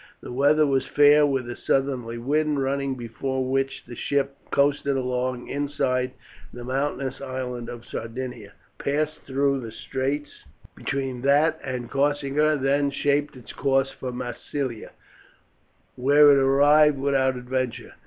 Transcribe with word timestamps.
The 0.19 0.33
weather 0.33 0.65
was 0.65 0.87
fair 0.87 1.27
with 1.27 1.47
a 1.47 1.55
southerly 1.55 2.17
wind, 2.17 2.59
running 2.59 2.95
before 2.95 3.47
which 3.47 3.83
the 3.85 3.93
ship 3.95 4.35
coasted 4.49 4.97
along 4.97 5.47
inside 5.47 6.13
the 6.51 6.63
mountainous 6.63 7.21
isle 7.21 7.53
of 7.69 7.85
Sardinia, 7.85 8.53
passed 8.79 9.19
through 9.27 9.59
the 9.59 9.71
straits 9.71 10.43
between 10.73 11.21
that 11.21 11.59
and 11.63 11.87
Corsica, 11.91 12.57
then 12.59 12.89
shaped 12.89 13.35
its 13.35 13.53
course 13.53 13.91
for 13.91 14.11
Massilia, 14.11 14.89
where 15.95 16.31
it 16.31 16.39
arrived 16.39 16.97
without 16.97 17.37
adventure. 17.37 17.93